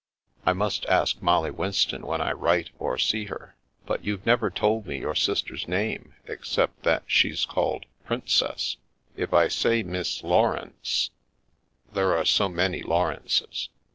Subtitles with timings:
[0.47, 3.55] "I must ask Molly Winston, when I write, or see her.
[3.85, 8.77] But you've never told me your sister's name, except that she's called * Princess.'
[9.15, 11.11] If I say Miss Laurence
[11.93, 13.69] "There are so many Laurences.